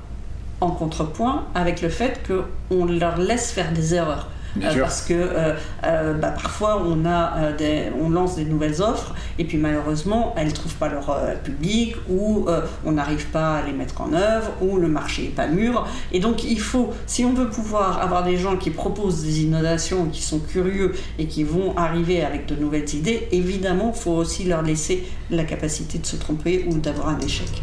en 0.60 0.70
contrepoint 0.70 1.44
avec 1.54 1.82
le 1.82 1.88
fait 1.88 2.20
qu'on 2.26 2.84
leur 2.84 3.18
laisse 3.18 3.50
faire 3.50 3.72
des 3.72 3.94
erreurs. 3.94 4.28
Euh, 4.62 4.80
parce 4.80 5.02
que 5.02 5.14
euh, 5.14 5.54
euh, 5.84 6.14
bah, 6.14 6.30
parfois 6.30 6.82
on, 6.86 7.04
a, 7.06 7.52
on 8.00 8.08
lance 8.08 8.36
des 8.36 8.44
nouvelles 8.44 8.80
offres 8.80 9.14
et 9.38 9.44
puis 9.44 9.58
malheureusement 9.58 10.32
elles 10.36 10.48
ne 10.48 10.52
trouvent 10.52 10.76
pas 10.76 10.88
leur 10.88 11.16
public 11.42 11.96
ou 12.08 12.46
on 12.84 12.92
n'arrive 12.92 13.26
pas 13.26 13.56
à 13.56 13.62
les 13.66 13.72
mettre 13.72 14.00
en 14.00 14.12
œuvre 14.12 14.52
ou 14.60 14.76
le 14.76 14.88
marché 14.88 15.22
n'est 15.22 15.28
pas 15.28 15.48
mûr. 15.48 15.86
Et 16.12 16.20
donc 16.20 16.44
il 16.44 16.60
faut, 16.60 16.92
si 17.06 17.24
on 17.24 17.32
veut 17.32 17.48
pouvoir 17.48 18.00
avoir 18.00 18.24
des 18.24 18.36
gens 18.36 18.56
qui 18.56 18.70
proposent 18.70 19.22
des 19.22 19.42
innovations, 19.42 20.06
qui 20.06 20.22
sont 20.22 20.38
curieux 20.38 20.92
et 21.18 21.26
qui 21.26 21.44
vont 21.44 21.76
arriver 21.76 22.22
avec 22.22 22.46
de 22.46 22.54
nouvelles 22.54 22.92
idées, 22.94 23.28
évidemment 23.32 23.92
il 23.94 24.00
faut 24.00 24.12
aussi 24.12 24.44
leur 24.44 24.62
laisser 24.62 25.06
la 25.30 25.44
capacité 25.44 25.98
de 25.98 26.06
se 26.06 26.16
tromper 26.16 26.66
ou 26.70 26.78
d'avoir 26.78 27.08
un 27.08 27.18
échec. 27.20 27.62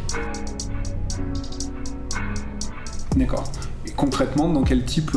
D'accord 3.15 3.43
concrètement, 3.95 4.49
dans 4.49 4.63
quel 4.63 4.85
type 4.85 5.11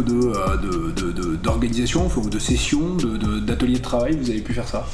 d'organisation, 1.42 2.04
de, 2.04 2.08
de, 2.08 2.24
de, 2.24 2.30
de 2.30 2.38
session, 2.38 2.96
d'atelier 3.46 3.78
de, 3.78 3.82
travail 3.82 4.16
vous 4.16 4.30
avez 4.30 4.40
pu 4.40 4.52
faire 4.52 4.68
ça? 4.68 4.86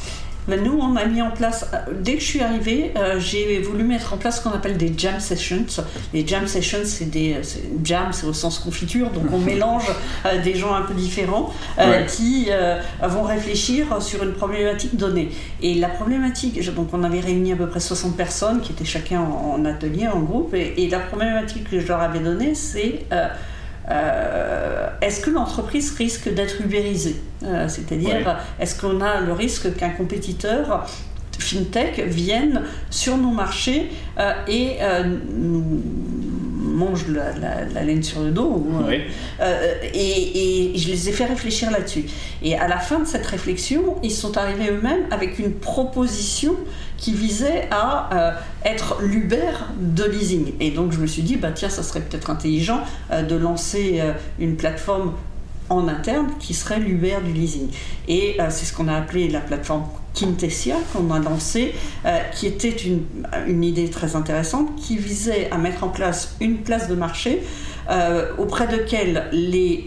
Ben, 0.48 0.64
nous, 0.64 0.78
on 0.80 0.96
a 0.96 1.04
mis 1.04 1.20
en 1.22 1.30
place, 1.30 1.70
euh, 1.72 1.92
dès 2.00 2.14
que 2.14 2.20
je 2.20 2.24
suis 2.24 2.40
arrivée, 2.40 2.92
euh, 2.96 3.20
j'ai 3.20 3.60
voulu 3.60 3.84
mettre 3.84 4.14
en 4.14 4.16
place 4.16 4.38
ce 4.38 4.42
qu'on 4.42 4.54
appelle 4.54 4.76
des 4.76 4.92
jam 4.96 5.20
sessions. 5.20 5.66
Les 6.14 6.26
jam 6.26 6.46
sessions, 6.46 6.80
c'est 6.84 7.10
des. 7.10 7.36
Jam, 7.84 8.08
c'est 8.12 8.26
au 8.26 8.32
sens 8.32 8.58
confiture, 8.58 9.10
donc 9.10 9.24
on 9.32 9.38
mélange 9.52 9.84
euh, 10.24 10.42
des 10.42 10.54
gens 10.54 10.74
un 10.74 10.82
peu 10.82 10.94
différents 10.94 11.52
qui 12.08 12.48
vont 13.02 13.22
réfléchir 13.22 14.02
sur 14.02 14.22
une 14.22 14.32
problématique 14.32 14.96
donnée. 14.96 15.30
Et 15.62 15.74
la 15.74 15.88
problématique, 15.88 16.62
donc 16.74 16.88
on 16.92 17.04
avait 17.04 17.20
réuni 17.20 17.52
à 17.52 17.56
peu 17.56 17.66
près 17.66 17.80
60 17.80 18.16
personnes 18.16 18.60
qui 18.60 18.72
étaient 18.72 18.84
chacun 18.84 19.20
en, 19.20 19.64
atelier, 19.64 20.08
en 20.08 20.20
groupe, 20.20 20.54
et, 20.54 20.74
et, 20.76 20.88
la 20.88 20.98
problématique 20.98 21.70
que 21.70 21.80
je 21.80 21.86
leur 21.86 22.00
avais 22.00 22.20
donnée, 22.20 22.54
c'est 22.54 23.04
euh, 23.12 23.28
est-ce 25.00 25.20
que 25.20 25.30
l'entreprise 25.30 25.94
risque 25.96 26.32
d'être 26.32 26.60
ubérisée 26.60 27.16
euh, 27.42 27.68
C'est-à-dire, 27.68 28.38
est-ce 28.58 28.80
qu'on 28.80 29.00
a 29.00 29.20
le 29.20 29.32
risque 29.32 29.74
qu'un 29.76 29.90
compétiteur 29.90 30.86
fintech 31.38 31.98
vienne 32.00 32.62
sur 32.90 33.16
nos 33.16 33.30
marchés 33.30 33.90
euh, 34.18 34.32
et 34.46 34.76
nous 35.34 35.82
mange 36.60 37.08
la, 37.08 37.82
laine 37.82 38.02
sur 38.02 38.22
le 38.22 38.30
dos. 38.30 38.66
et, 39.94 40.72
je 40.76 40.88
les 40.88 41.08
ai 41.08 41.12
fait 41.12 41.24
réfléchir 41.24 41.70
là-dessus. 41.70 42.04
Et 42.42 42.56
à 42.56 42.68
la 42.68 42.78
fin 42.78 43.00
de 43.00 43.06
cette 43.06 43.26
réflexion, 43.26 43.96
ils 44.02 44.12
sont 44.12 44.36
arrivés 44.36 44.70
eux-mêmes 44.70 45.06
avec 45.10 45.38
une 45.38 45.52
proposition 45.52 46.54
qui 47.00 47.14
visait 47.14 47.66
à 47.70 48.10
euh, 48.12 48.32
être 48.64 48.98
l'Uber 49.02 49.52
de 49.80 50.04
leasing. 50.04 50.52
Et 50.60 50.70
donc 50.70 50.92
je 50.92 50.98
me 50.98 51.06
suis 51.06 51.22
dit, 51.22 51.36
bah 51.36 51.50
tiens, 51.52 51.70
ça 51.70 51.82
serait 51.82 52.00
peut-être 52.00 52.30
intelligent 52.30 52.82
euh, 53.10 53.22
de 53.22 53.34
lancer 53.34 53.98
euh, 54.00 54.12
une 54.38 54.56
plateforme 54.56 55.14
en 55.70 55.88
interne 55.88 56.28
qui 56.38 56.52
serait 56.52 56.78
l'Uber 56.78 57.16
du 57.24 57.32
leasing. 57.32 57.68
Et 58.08 58.36
c'est 58.48 58.64
ce 58.64 58.72
qu'on 58.72 58.88
a 58.88 58.96
appelé 58.96 59.28
la 59.28 59.38
plateforme 59.38 59.84
Quintessia 60.14 60.74
qu'on 60.92 61.12
a 61.12 61.20
lancée, 61.20 61.72
qui 62.34 62.48
était 62.48 62.70
une, 62.70 63.04
une, 63.46 63.62
idée 63.62 63.88
très 63.88 64.16
intéressante, 64.16 64.74
qui 64.74 64.96
visait 64.96 65.48
à 65.52 65.58
mettre 65.58 65.84
en 65.84 65.88
place 65.88 66.34
une 66.40 66.56
place 66.56 66.88
de 66.88 66.96
marché 66.96 67.44
auprès 68.36 68.66
de 68.66 68.78
laquelle 68.78 69.28
les 69.30 69.86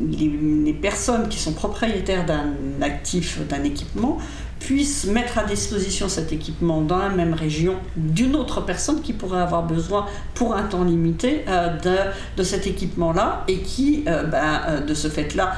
les, 0.00 0.72
personnes 0.72 1.28
qui 1.28 1.38
sont 1.38 1.52
propriétaires 1.52 2.24
d'un 2.24 2.54
actif, 2.80 3.46
d'un 3.48 3.62
équipement, 3.64 4.18
puisse 4.62 5.06
mettre 5.06 5.38
à 5.38 5.44
disposition 5.44 6.08
cet 6.08 6.32
équipement 6.32 6.80
dans 6.80 6.98
la 6.98 7.08
même 7.08 7.34
région 7.34 7.74
d'une 7.96 8.36
autre 8.36 8.60
personne 8.60 9.00
qui 9.02 9.12
pourrait 9.12 9.40
avoir 9.40 9.64
besoin 9.64 10.06
pour 10.34 10.54
un 10.54 10.62
temps 10.62 10.84
limité 10.84 11.44
de, 11.82 11.96
de, 12.36 12.42
cet 12.42 12.66
équipement-là 12.66 13.44
et 13.48 13.58
qui, 13.58 14.04
ben, 14.04 14.82
de 14.86 14.94
ce 14.94 15.08
fait-là, 15.08 15.54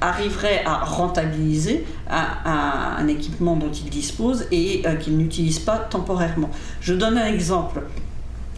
arriverait 0.00 0.62
à 0.64 0.84
rentabiliser 0.84 1.84
un 2.08 3.08
équipement 3.08 3.56
dont 3.56 3.70
il 3.70 3.90
dispose 3.90 4.46
et 4.50 4.82
qu'il 5.00 5.16
n'utilise 5.16 5.58
pas 5.58 5.78
temporairement. 5.78 6.50
Je 6.80 6.94
donne 6.94 7.18
un 7.18 7.26
exemple 7.26 7.82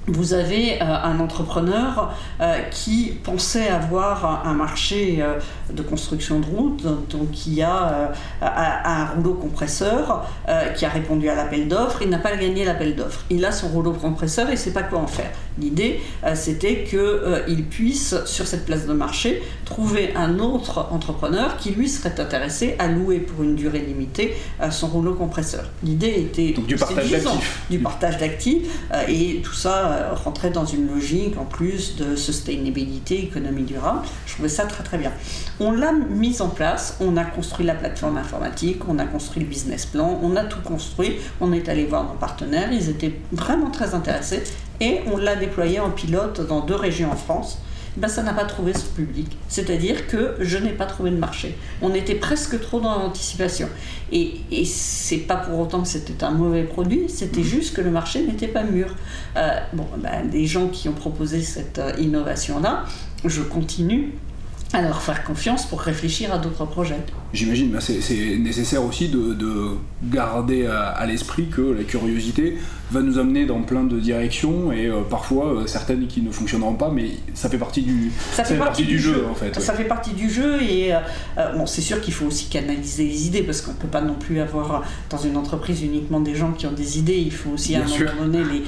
vous 0.08 0.32
avez 0.32 0.80
euh, 0.80 0.84
un 0.84 1.20
entrepreneur 1.20 2.14
euh, 2.40 2.60
qui 2.70 3.12
pensait 3.22 3.68
avoir 3.68 4.46
un 4.46 4.54
marché 4.54 5.18
euh, 5.20 5.38
de 5.72 5.82
construction 5.82 6.40
de 6.40 6.46
route, 6.46 6.82
donc 7.10 7.30
qui 7.32 7.62
a 7.62 8.12
un 8.42 9.06
rouleau 9.06 9.34
compresseur 9.34 10.28
qui 10.76 10.84
a 10.84 10.88
répondu 10.88 11.28
à 11.28 11.34
l'appel 11.34 11.68
d'offres, 11.68 12.02
il 12.02 12.08
n'a 12.08 12.18
pas 12.18 12.36
gagné 12.36 12.64
l'appel 12.64 12.94
d'offres. 12.96 13.24
Il 13.30 13.44
a 13.44 13.52
son 13.52 13.68
rouleau 13.68 13.92
compresseur 13.92 14.46
et 14.48 14.52
il 14.52 14.54
ne 14.54 14.60
sait 14.60 14.72
pas 14.72 14.82
quoi 14.82 14.98
en 14.98 15.06
faire. 15.06 15.30
L'idée, 15.58 16.00
c'était 16.34 16.84
qu'il 16.84 17.64
puisse, 17.64 18.14
sur 18.24 18.46
cette 18.46 18.64
place 18.64 18.86
de 18.86 18.92
marché, 18.92 19.42
trouver 19.64 20.14
un 20.14 20.38
autre 20.38 20.88
entrepreneur 20.90 21.56
qui 21.56 21.70
lui 21.70 21.88
serait 21.88 22.18
intéressé 22.20 22.76
à 22.78 22.88
louer 22.88 23.18
pour 23.18 23.42
une 23.42 23.56
durée 23.56 23.80
limitée 23.80 24.34
son 24.70 24.88
rouleau 24.88 25.14
compresseur. 25.14 25.64
L'idée 25.82 26.14
était 26.18 26.52
donc 26.52 26.66
du 26.66 26.76
partage 26.76 27.10
d'actifs. 27.10 27.62
Du 27.70 27.78
partage 27.78 28.18
d'actifs 28.18 28.68
et 29.08 29.40
tout 29.42 29.54
ça 29.54 29.88
euh, 29.88 30.14
rentrait 30.14 30.50
dans 30.50 30.64
une 30.64 30.88
logique 30.88 31.36
en 31.38 31.44
plus 31.44 31.96
de 31.96 32.16
sustainability, 32.16 33.14
économie 33.16 33.62
durable. 33.62 34.00
Je 34.26 34.34
trouvais 34.34 34.48
ça 34.48 34.64
très 34.64 34.84
très 34.84 34.98
bien. 34.98 35.12
On 35.60 35.72
l'a 35.72 35.92
mis 35.92 36.40
en 36.40 36.48
place, 36.48 36.96
on 37.00 37.16
a 37.16 37.24
construit 37.24 37.66
la 37.66 37.74
plateforme 37.74 38.16
informatique, 38.16 38.88
on 38.88 38.98
a 39.00 39.04
construit 39.04 39.42
le 39.42 39.48
business 39.48 39.86
plan, 39.86 40.20
on 40.22 40.36
a 40.36 40.44
tout 40.44 40.60
construit, 40.62 41.16
on 41.40 41.52
est 41.52 41.68
allé 41.68 41.84
voir 41.84 42.04
nos 42.04 42.14
partenaires, 42.14 42.72
ils 42.72 42.88
étaient 42.88 43.14
vraiment 43.32 43.70
très 43.70 43.94
intéressés 43.94 44.44
et 44.80 45.00
on 45.12 45.16
l'a 45.16 45.34
déployé 45.34 45.80
en 45.80 45.90
pilote 45.90 46.46
dans 46.46 46.60
deux 46.60 46.76
régions 46.76 47.10
en 47.10 47.16
France. 47.16 47.58
Ben, 47.96 48.06
ça 48.06 48.22
n'a 48.22 48.32
pas 48.32 48.44
trouvé 48.44 48.74
ce 48.74 48.84
public. 48.84 49.36
C'est-à-dire 49.48 50.06
que 50.06 50.36
je 50.38 50.56
n'ai 50.58 50.70
pas 50.70 50.86
trouvé 50.86 51.10
de 51.10 51.16
marché. 51.16 51.58
On 51.82 51.92
était 51.94 52.14
presque 52.14 52.60
trop 52.60 52.78
dans 52.78 52.96
l'anticipation. 52.96 53.68
Et, 54.12 54.36
et 54.52 54.64
c'est 54.64 55.18
pas 55.18 55.34
pour 55.34 55.58
autant 55.58 55.82
que 55.82 55.88
c'était 55.88 56.22
un 56.22 56.30
mauvais 56.30 56.62
produit, 56.62 57.08
c'était 57.08 57.42
juste 57.42 57.74
que 57.74 57.80
le 57.80 57.90
marché 57.90 58.22
n'était 58.24 58.46
pas 58.46 58.62
mûr. 58.62 58.94
Euh, 59.36 59.58
bon, 59.72 59.86
ben, 59.96 60.30
des 60.30 60.46
gens 60.46 60.68
qui 60.68 60.88
ont 60.88 60.92
proposé 60.92 61.42
cette 61.42 61.80
euh, 61.80 61.92
innovation-là, 61.98 62.84
je 63.24 63.42
continue 63.42 64.12
à 64.72 64.82
leur 64.82 65.00
faire 65.00 65.24
confiance 65.24 65.66
pour 65.66 65.80
réfléchir 65.80 66.32
à 66.32 66.38
d'autres 66.38 66.66
projets. 66.66 66.98
J'imagine, 67.32 67.70
ben, 67.70 67.80
c'est 67.80 68.36
nécessaire 68.38 68.84
aussi 68.84 69.08
de, 69.08 69.36
garder 70.02 70.66
à 70.66 71.04
l'esprit 71.06 71.48
que 71.48 71.60
la 71.60 71.84
curiosité, 71.84 72.58
va 72.90 73.00
nous 73.00 73.18
amener 73.18 73.44
dans 73.44 73.60
plein 73.60 73.84
de 73.84 73.98
directions 73.98 74.72
et 74.72 74.86
euh, 74.86 75.02
parfois 75.02 75.52
euh, 75.52 75.66
certaines 75.66 76.06
qui 76.06 76.22
ne 76.22 76.30
fonctionneront 76.30 76.74
pas, 76.74 76.90
mais 76.90 77.10
ça 77.34 77.50
fait 77.50 77.58
partie 77.58 77.82
du, 77.82 78.10
ça 78.32 78.44
fait, 78.44 78.56
partie, 78.56 78.84
du, 78.84 78.98
jeu, 78.98 79.26
en 79.30 79.34
fait. 79.34 79.58
Ça 79.60 79.74
fait 79.74 79.84
partie 79.84 80.12
du 80.12 80.30
jeu 80.30 80.62
et 80.62 80.94
euh, 80.94 80.98
bon, 81.56 81.66
c'est 81.66 81.82
sûr 81.82 82.00
qu'il 82.00 82.14
faut 82.14 82.26
aussi 82.26 82.46
canaliser 82.46 83.04
les 83.04 83.26
idées 83.26 83.42
parce 83.42 83.60
qu'on 83.60 83.72
ne 83.72 83.76
peut 83.76 83.88
pas 83.88 84.00
non 84.00 84.14
plus 84.14 84.40
avoir 84.40 84.84
dans 85.10 85.18
une 85.18 85.36
entreprise 85.36 85.82
uniquement 85.82 86.20
des 86.20 86.34
gens 86.34 86.52
qui 86.52 86.66
ont 86.66 86.72
des 86.72 86.98
idées, 86.98 87.18
il 87.18 87.32
faut 87.32 87.50
aussi 87.50 87.76
à 87.76 87.82
un 87.82 87.86
moment 87.86 88.24
donné 88.24 88.62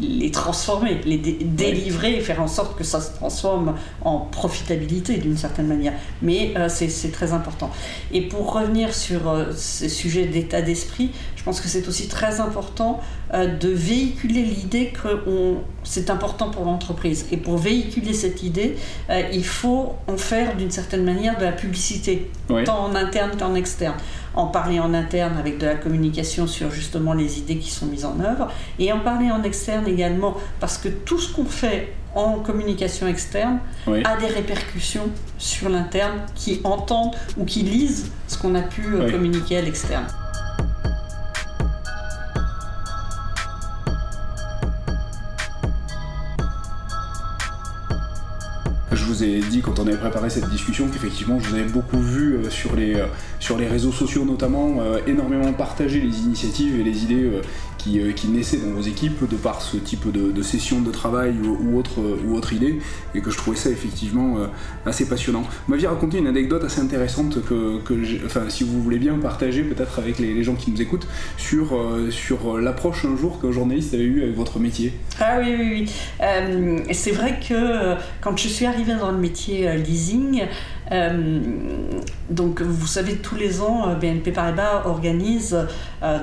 les, 0.00 0.08
les 0.20 0.30
transformer, 0.30 1.00
les 1.04 1.18
délivrer 1.18 2.16
et 2.16 2.20
faire 2.20 2.40
en 2.40 2.48
sorte 2.48 2.78
que 2.78 2.84
ça 2.84 3.00
se 3.00 3.14
transforme 3.14 3.74
en 4.02 4.20
profitabilité 4.20 5.16
d'une 5.16 5.35
certaine 5.36 5.66
manière. 5.66 5.92
Mais 6.22 6.54
c'est 6.68 7.12
très 7.12 7.32
important. 7.32 7.70
Et 8.12 8.22
pour 8.22 8.52
revenir 8.52 8.94
sur 8.94 9.46
ces 9.54 9.88
sujets 9.88 10.26
d'état 10.26 10.62
d'esprit, 10.62 11.10
je 11.36 11.42
pense 11.42 11.60
que 11.60 11.68
c'est 11.68 11.86
aussi 11.88 12.08
très 12.08 12.40
important 12.40 13.00
de 13.32 13.68
véhiculer 13.68 14.42
l'idée 14.42 14.92
que 14.92 15.56
c'est 15.86 16.10
important 16.10 16.50
pour 16.50 16.64
l'entreprise. 16.64 17.26
Et 17.30 17.36
pour 17.36 17.56
véhiculer 17.56 18.12
cette 18.12 18.42
idée, 18.42 18.76
euh, 19.10 19.22
il 19.32 19.44
faut 19.44 19.94
en 20.08 20.16
faire 20.16 20.56
d'une 20.56 20.70
certaine 20.70 21.04
manière 21.04 21.38
de 21.38 21.44
la 21.44 21.52
publicité, 21.52 22.30
tant 22.64 22.86
en 22.86 22.94
interne 22.94 23.32
qu'en 23.38 23.54
externe. 23.54 23.96
En 24.34 24.46
parler 24.46 24.80
en 24.80 24.92
interne 24.92 25.36
avec 25.38 25.58
de 25.58 25.66
la 25.66 25.76
communication 25.76 26.46
sur 26.46 26.70
justement 26.70 27.14
les 27.14 27.38
idées 27.38 27.56
qui 27.56 27.70
sont 27.70 27.86
mises 27.86 28.04
en 28.04 28.20
œuvre, 28.20 28.48
et 28.78 28.92
en 28.92 29.00
parler 29.00 29.30
en 29.30 29.42
externe 29.42 29.86
également, 29.86 30.36
parce 30.60 30.76
que 30.76 30.88
tout 30.88 31.18
ce 31.18 31.32
qu'on 31.32 31.46
fait 31.46 31.94
en 32.16 32.40
communication 32.40 33.06
externe 33.06 33.58
a 33.86 34.16
des 34.16 34.26
répercussions 34.26 35.10
sur 35.38 35.68
l'interne 35.68 36.20
qui 36.34 36.60
entendent 36.64 37.14
ou 37.36 37.44
qui 37.44 37.62
lisent 37.62 38.10
ce 38.26 38.38
qu'on 38.38 38.54
a 38.54 38.62
pu 38.62 38.82
euh, 38.94 39.10
communiquer 39.10 39.58
à 39.58 39.62
l'externe. 39.62 40.06
je 48.96 49.12
vous 49.12 49.22
ai 49.22 49.38
dit 49.38 49.60
quand 49.60 49.78
on 49.78 49.86
avait 49.86 49.96
préparé 49.96 50.30
cette 50.30 50.48
discussion 50.50 50.88
qu'effectivement 50.88 51.38
je 51.38 51.50
vous 51.50 51.54
avais 51.54 51.68
beaucoup 51.68 52.00
vu 52.00 52.34
euh, 52.34 52.50
sur 52.50 52.74
les, 52.74 52.96
euh, 52.96 53.06
sur 53.38 53.56
les 53.56 53.68
réseaux 53.68 53.92
sociaux 53.92 54.24
notamment, 54.24 54.78
euh, 54.80 54.98
énormément 55.06 55.52
partager 55.52 56.00
les 56.00 56.18
initiatives 56.20 56.80
et 56.80 56.82
les 56.82 57.04
idées 57.04 57.30
qui, 57.86 58.00
qui, 58.14 58.28
naissaient 58.28 58.58
dans 58.58 58.72
vos 58.72 58.82
équipes 58.82 59.28
de 59.28 59.36
par 59.36 59.62
ce 59.62 59.76
type 59.76 60.10
de, 60.10 60.32
de 60.32 60.42
session 60.42 60.80
de 60.80 60.90
travail 60.90 61.34
ou, 61.42 61.78
autre, 61.78 62.00
ou 62.26 62.34
autre 62.34 62.52
idée, 62.52 62.78
et 63.14 63.20
que 63.20 63.30
je 63.30 63.36
trouvais 63.36 63.56
ça 63.56 63.70
effectivement 63.70 64.36
assez 64.84 65.08
passionnant. 65.08 65.42
Vous 65.42 65.72
m'aviez 65.72 65.86
raconté 65.86 66.18
une 66.18 66.26
anecdote 66.26 66.64
assez 66.64 66.80
intéressante 66.80 67.44
que, 67.44 67.80
que 67.82 67.94
enfin, 68.24 68.42
si 68.48 68.64
vous 68.64 68.82
voulez 68.82 68.98
bien 68.98 69.18
partager 69.18 69.62
peut-être 69.62 69.98
avec 69.98 70.18
les, 70.18 70.42
gens 70.42 70.54
qui 70.54 70.70
nous 70.70 70.82
écoutent, 70.82 71.06
sur, 71.36 71.78
sur 72.10 72.58
l'approche 72.58 73.04
un 73.04 73.16
jour 73.16 73.40
qu'un 73.40 73.52
journaliste 73.52 73.94
avait 73.94 74.04
eu 74.04 74.22
avec 74.22 74.36
votre 74.36 74.58
métier. 74.58 74.92
Ah 75.20 75.38
oui, 75.40 75.54
oui, 75.58 75.88
oui. 76.20 76.94
c'est 76.94 77.12
vrai 77.12 77.38
que 77.46 77.94
quand 78.20 78.36
je 78.36 78.48
suis 78.48 78.66
arrivée 78.66 78.94
dans 78.94 79.10
le 79.10 79.18
métier 79.18 79.68
euh, 79.68 79.76
leasing. 79.76 80.42
Euh, 80.92 81.40
donc, 82.30 82.60
vous 82.60 82.86
savez, 82.86 83.16
tous 83.16 83.36
les 83.36 83.60
ans, 83.60 83.88
euh, 83.88 83.94
BNP 83.94 84.32
Paribas 84.32 84.82
organise 84.84 85.56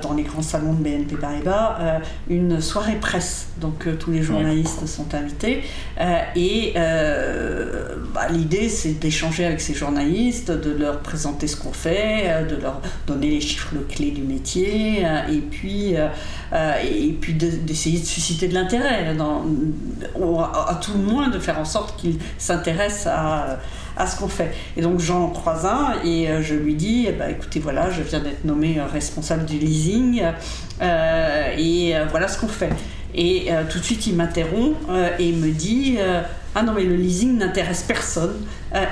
dans 0.02 0.14
les 0.14 0.24
grands 0.24 0.42
salons 0.42 0.74
de 0.74 0.84
BNP 0.84 1.16
Paribas 1.16 2.02
une 2.30 2.62
soirée 2.62 2.96
presse. 2.96 3.50
Donc, 3.60 3.88
tous 4.00 4.12
les 4.12 4.22
journalistes 4.22 4.86
sont 4.88 5.14
invités. 5.14 5.64
et 6.36 6.74
bah, 8.14 8.28
l'idée, 8.30 8.70
c'est 8.70 9.00
d'échanger 9.00 9.46
avec 9.46 9.62
ces 9.62 9.74
journalistes, 9.74 10.52
de 10.52 10.72
leur 10.72 11.00
présenter 11.00 11.48
ce 11.48 11.56
qu'on 11.56 11.74
fait, 11.74 12.46
de 12.50 12.56
leur 12.56 12.82
donner 13.08 13.30
les 13.30 13.42
chiffres 13.42 13.76
clés 13.90 14.12
du 14.12 14.22
métier, 14.22 15.04
et 15.32 15.40
puis, 15.40 15.94
et 15.94 17.18
puis 17.20 17.34
d'essayer 17.34 18.00
de, 18.00 18.06
susciter 18.06 18.48
de 18.48 18.54
l'intérêt, 18.54 19.16
à 20.70 20.76
tout 20.76 20.94
le 20.94 21.04
moins 21.04 21.30
de 21.30 21.40
faire 21.40 21.60
en 21.60 21.66
sorte 21.66 22.00
qu'ils 22.00 22.18
s'intéressent 22.38 23.08
à, 23.08 24.08
ce 24.08 24.18
qu'on 24.18 24.28
fait. 24.28 24.54
Et 24.76 24.82
donc 24.82 25.00
j'en 25.00 25.30
croise 25.30 25.66
un 25.66 25.96
et 26.04 26.28
euh, 26.28 26.42
je 26.42 26.56
lui 26.56 26.76
dis, 26.76 27.06
eh 27.08 27.12
ben, 27.12 27.30
écoutez, 27.30 27.60
voilà, 27.60 27.90
je 27.92 28.02
viens 28.02 28.20
d'être 28.20 28.44
nommé 28.44 28.80
euh, 28.80 28.86
responsable 28.86 29.46
du 29.46 29.60
leasing 29.60 30.24
euh, 30.82 31.56
et 31.58 31.94
voilà 32.10 32.28
ce 32.28 32.40
qu'on 32.40 32.48
fait. 32.48 32.72
Et 33.16 33.50
tout 33.70 33.78
de 33.78 33.84
suite, 33.84 34.08
il 34.08 34.16
m'interrompt 34.16 34.76
et 35.20 35.32
me 35.34 35.52
dit, 35.52 36.00
ah 36.56 36.64
non, 36.64 36.74
mais 36.74 36.84
le 36.84 36.96
leasing 36.96 37.38
n'intéresse 37.38 37.84
personne 37.88 38.46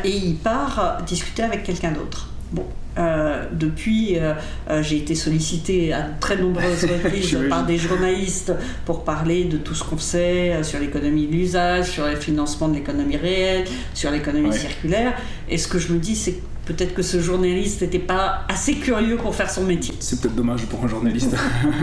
et 0.04 0.10
il 0.10 0.36
part 0.36 1.02
discuter 1.06 1.44
avec 1.44 1.64
quelqu'un 1.64 1.92
d'autre. 1.92 2.28
Bon, 2.52 2.66
euh, 2.98 3.46
depuis, 3.54 4.18
euh, 4.18 4.34
euh, 4.70 4.84
j'ai 4.84 4.98
été 4.98 5.16
sollicité 5.16 5.94
à 5.94 6.10
très 6.20 6.36
nombreuses 6.36 6.84
reprises 6.84 7.38
par 7.50 7.66
des 7.66 7.78
journalistes 7.78 8.54
pour 8.86 9.06
parler 9.06 9.46
de 9.46 9.58
tout 9.58 9.74
ce 9.74 9.84
qu'on 9.84 9.98
sait 9.98 10.62
sur 10.64 10.80
l'économie 10.80 11.28
de 11.28 11.32
l'usage, 11.32 11.92
sur 11.92 12.06
le 12.06 12.18
financement 12.18 12.68
de 12.68 12.76
l'économie 12.76 13.16
réelle, 13.16 13.66
sur 13.94 14.12
l'économie 14.12 14.54
circulaire. 14.54 15.14
Et 15.50 15.58
ce 15.58 15.70
que 15.70 15.80
je 15.80 15.94
me 15.94 16.00
dis, 16.00 16.16
c'est 16.16 16.40
peut-être 16.66 16.94
que 16.94 17.02
ce 17.02 17.20
journaliste 17.20 17.82
n'était 17.82 18.00
pas 18.00 18.44
assez 18.48 18.76
curieux 18.76 19.18
pour 19.18 19.36
faire 19.36 19.50
son 19.50 19.64
métier. 19.64 19.94
C'est 20.00 20.22
peut-être 20.22 20.36
dommage 20.36 20.66
pour 20.66 20.84
un 20.84 20.88
journaliste. 20.88 21.36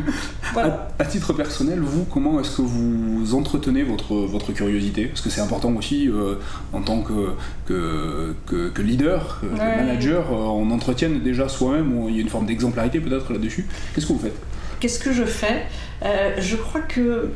à, 0.56 1.04
titre 1.04 1.32
personnel, 1.32 1.80
vous, 1.80 2.04
comment 2.04 2.40
est-ce 2.40 2.58
que 2.58 2.62
vous 2.62 3.35
entretenez 3.35 3.82
votre, 3.82 4.14
votre 4.14 4.52
curiosité? 4.52 5.06
Parce 5.06 5.20
que 5.20 5.30
c'est 5.30 5.40
important 5.40 5.73
aussi 5.73 6.08
euh, 6.08 6.37
en 6.73 6.82
tant 6.82 7.02
que, 7.02 7.30
que, 7.66 8.35
que, 8.47 8.82
leader, 8.82 9.40
que 9.40 9.47
manager, 9.56 10.32
euh, 10.32 10.37
on 10.37 10.70
entretienne 10.70 11.20
déjà 11.20 11.49
soi-même, 11.49 12.04
il 12.08 12.16
y 12.16 12.18
a 12.18 12.23
une 12.23 12.28
forme 12.28 12.47
d'exemplarité 12.47 13.00
peut-être 13.00 13.32
là-dessus. 13.32 13.66
Qu'est-ce 13.94 14.06
que 14.06 14.12
vous 14.12 14.18
faites? 14.18 14.37
Qu'est-ce 14.80 15.00
que 15.00 15.12
je 15.12 15.25
fais? 15.25 15.66
Euh, 16.04 16.37
Je 16.38 16.56
crois 16.56 16.82
que 16.82 17.32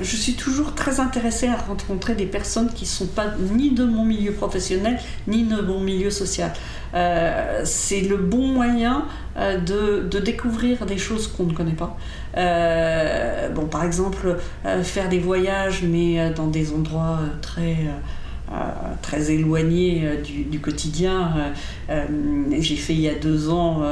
je 0.00 0.16
suis 0.16 0.34
toujours 0.34 0.74
très 0.74 0.98
intéressée 0.98 1.46
à 1.46 1.56
rencontrer 1.56 2.14
des 2.14 2.26
personnes 2.26 2.72
qui 2.72 2.84
ne 2.84 2.88
sont 2.88 3.06
pas 3.06 3.26
ni 3.52 3.70
de 3.70 3.84
mon 3.84 4.04
milieu 4.04 4.32
professionnel, 4.32 4.98
ni 5.28 5.44
de 5.44 5.60
mon 5.60 5.80
milieu 5.80 6.10
social. 6.10 6.52
Euh, 6.94 7.60
c'est 7.64 8.00
le 8.00 8.16
bon 8.16 8.48
moyen 8.48 9.06
euh, 9.36 9.58
de, 9.58 10.08
de, 10.08 10.18
découvrir 10.18 10.84
des 10.84 10.98
choses 10.98 11.28
qu'on 11.28 11.44
ne 11.44 11.52
connaît 11.52 11.72
pas. 11.72 11.96
bon, 13.54 13.66
par 13.66 13.84
exemple, 13.84 14.36
faire 14.82 15.08
des 15.08 15.20
voyages, 15.20 15.82
mais 15.82 16.30
dans 16.30 16.48
des 16.48 16.72
endroits 16.72 17.20
très 17.40 17.76
très 19.00 19.30
éloigné 19.30 20.08
du, 20.50 20.58
quotidien. 20.60 21.52
J'ai 21.88 22.76
fait 22.76 22.92
il 22.92 23.00
y 23.00 23.08
a 23.08 23.14
deux 23.14 23.48
ans 23.50 23.82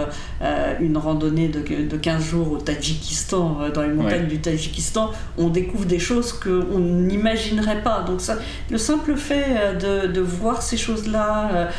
une 0.81 0.97
randonnée 0.97 1.49
de, 1.49 1.61
de, 1.61 1.97
15 1.97 2.25
jours 2.25 2.53
au 2.53 2.59
Tadjikistan, 2.59 3.59
dans 3.75 3.83
les 3.83 3.93
montagnes 3.93 4.27
du 4.27 4.39
Tadjikistan. 4.41 5.11
On 5.39 5.49
découvre 5.49 5.87
des 5.87 5.99
choses 5.99 6.33
qu'on 6.33 6.79
n'imaginerait 6.79 7.83
pas. 7.83 8.03
Donc 8.03 8.21
ça, 8.21 8.39
le 8.71 8.79
simple 8.79 9.17
fait 9.17 9.77
de, 9.81 10.07
de 10.07 10.21
voir 10.21 10.63
ces 10.63 10.77
choses-là 10.77 11.71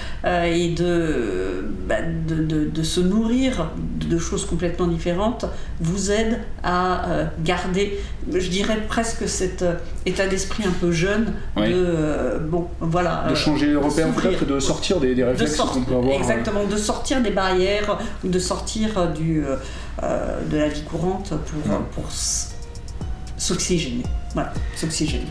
et 0.46 0.70
de, 0.70 1.66
bah, 1.88 1.96
de, 2.28 2.66
de, 2.70 2.84
se 2.84 3.00
nourrir 3.00 3.72
de 4.10 4.18
choses 4.18 4.46
complètement 4.46 4.88
différentes 4.88 5.46
vous 5.80 6.12
aide 6.12 6.40
à 6.64 7.30
garder, 7.44 8.00
je 8.32 8.50
dirais 8.50 8.78
presque 8.88 9.28
cet 9.28 9.64
état 10.06 10.28
d'esprit 10.28 10.64
un 10.66 10.72
peu 10.72 10.92
jeune 10.92 11.34
de 11.58 12.40
bon 12.50 12.68
voilà 12.80 13.28
de 13.30 13.36
changer 13.36 13.68
les 13.68 13.76
repères 13.76 14.12
peut-être 14.12 14.46
de 14.46 14.60
sortir 14.60 15.00
des, 15.00 15.14
des 15.14 15.24
réflexes 15.24 15.58
qu'on 15.58 15.84
peut 15.84 15.96
avoir 15.96 16.16
exactement 16.16 16.66
de 16.66 16.78
sortir 16.78 17.22
des 17.22 17.30
barrières 17.30 18.00
ou 18.24 18.30
de 18.30 18.40
sortir 18.40 19.12
du 19.12 19.44
de 20.02 20.58
la 20.58 20.68
vie 20.68 20.84
courante 20.84 21.30
pour, 21.30 21.80
pour 21.92 22.06
s'oxygéner. 23.42 24.04
Voilà 24.34 24.54
s'oxygéner. 24.76 25.26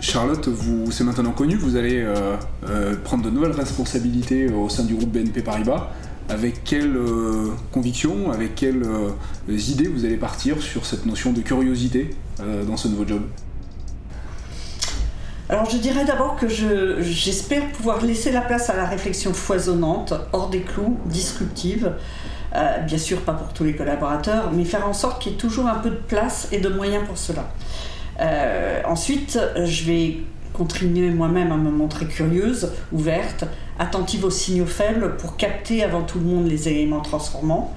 Charlotte, 0.00 0.48
vous, 0.48 0.90
c'est 0.90 1.04
maintenant 1.04 1.32
connu, 1.32 1.56
vous 1.56 1.76
allez 1.76 2.00
euh, 2.00 2.36
euh, 2.68 2.94
prendre 3.04 3.24
de 3.24 3.30
nouvelles 3.30 3.52
responsabilités 3.52 4.48
au 4.48 4.68
sein 4.68 4.84
du 4.84 4.94
groupe 4.94 5.10
BNP 5.10 5.42
Paribas. 5.42 5.90
Avec 6.28 6.64
quelles 6.64 6.96
euh, 6.96 7.52
convictions, 7.72 8.32
avec 8.32 8.54
quelles 8.54 8.84
idées 9.48 9.88
vous 9.88 10.04
allez 10.04 10.16
partir 10.16 10.60
sur 10.60 10.84
cette 10.84 11.06
notion 11.06 11.32
de 11.32 11.40
curiosité 11.40 12.10
dans 12.38 12.76
ce 12.76 12.88
nouveau 12.88 13.06
job? 13.06 13.22
Alors 15.48 15.70
je 15.70 15.76
dirais 15.76 16.04
d'abord 16.04 16.36
que 16.36 16.48
j'espère 16.48 17.70
pouvoir 17.72 18.04
laisser 18.04 18.32
la 18.32 18.40
place 18.40 18.68
à 18.68 18.76
la 18.76 18.84
réflexion 18.84 19.32
foisonnante, 19.32 20.12
hors 20.32 20.50
des 20.50 20.60
clous, 20.60 20.98
disruptive. 21.06 21.92
bien 22.52 22.98
sûr 22.98 23.20
pas 23.20 23.32
pour 23.32 23.52
tous 23.52 23.64
les 23.64 23.76
collaborateurs, 23.76 24.50
mais 24.52 24.64
faire 24.64 24.86
en 24.86 24.92
sorte 24.92 25.22
qu'il 25.22 25.32
y 25.32 25.34
ait 25.36 25.38
toujours 25.38 25.68
un 25.68 25.76
peu 25.76 25.90
de 25.90 26.00
place 26.08 26.48
et 26.50 26.58
de 26.58 26.68
moyens 26.68 27.06
pour 27.06 27.16
cela. 27.16 27.48
Euh, 28.20 28.82
ensuite, 28.86 29.38
je 29.64 29.84
vais 29.84 30.18
continuer 30.52 31.10
moi-même 31.10 31.52
à 31.52 31.56
me 31.56 31.70
montrer 31.70 32.06
curieuse, 32.06 32.72
ouverte, 32.92 33.44
attentive 33.78 34.24
aux 34.24 34.30
signaux 34.30 34.66
faibles 34.66 35.16
pour 35.16 35.36
capter 35.36 35.82
avant 35.82 36.02
tout 36.02 36.18
le 36.18 36.24
monde 36.24 36.46
les 36.48 36.68
éléments 36.68 37.00
transformants. 37.00 37.74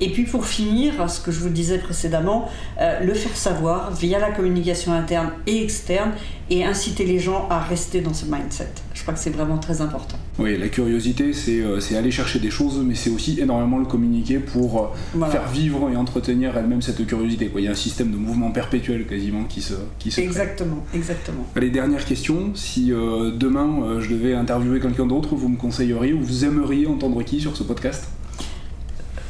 Et 0.00 0.10
puis 0.10 0.24
pour 0.24 0.44
finir, 0.46 1.08
ce 1.08 1.20
que 1.20 1.30
je 1.30 1.40
vous 1.40 1.48
disais 1.50 1.78
précédemment, 1.78 2.48
euh, 2.80 3.00
le 3.00 3.14
faire 3.14 3.36
savoir 3.36 3.92
via 3.92 4.18
la 4.18 4.32
communication 4.32 4.92
interne 4.92 5.30
et 5.46 5.62
externe 5.62 6.12
et 6.50 6.64
inciter 6.64 7.04
les 7.04 7.20
gens 7.20 7.46
à 7.48 7.60
rester 7.60 8.00
dans 8.00 8.14
ce 8.14 8.26
mindset. 8.26 8.72
Je 8.92 9.02
crois 9.02 9.14
que 9.14 9.20
c'est 9.20 9.30
vraiment 9.30 9.58
très 9.58 9.80
important. 9.80 10.18
Oui, 10.38 10.58
la 10.58 10.68
curiosité, 10.68 11.32
c'est 11.32 11.60
euh, 11.60 11.78
aller 11.96 12.10
chercher 12.10 12.40
des 12.40 12.50
choses, 12.50 12.82
mais 12.84 12.94
c'est 12.94 13.10
aussi 13.10 13.38
énormément 13.40 13.78
le 13.78 13.84
communiquer 13.84 14.38
pour 14.38 14.94
euh, 15.14 15.26
faire 15.26 15.48
vivre 15.48 15.88
et 15.92 15.96
entretenir 15.96 16.56
elle-même 16.56 16.82
cette 16.82 17.06
curiosité. 17.06 17.48
Quoi. 17.48 17.60
Il 17.60 17.64
y 17.64 17.68
a 17.68 17.70
un 17.70 17.76
système 17.76 18.10
de 18.10 18.16
mouvement 18.16 18.50
perpétuel 18.50 19.06
quasiment 19.06 19.44
qui 19.44 19.62
se, 19.62 19.74
qui 19.98 20.10
se 20.10 20.20
Exactement, 20.20 20.84
exactement. 20.92 21.46
Allez, 21.54 21.70
dernière 21.70 22.04
question. 22.04 22.50
Si 22.54 22.88
demain 22.88 24.00
je 24.00 24.08
devais 24.08 24.34
interviewer 24.34 24.80
quelqu'un 24.80 25.06
d'autre, 25.06 25.34
vous 25.34 25.48
me 25.48 25.56
conseilleriez 25.56 26.12
ou 26.12 26.20
vous 26.20 26.44
aimeriez 26.44 26.86
entendre 26.86 27.22
qui 27.22 27.40
sur 27.40 27.56
ce 27.56 27.62
podcast? 27.62 28.08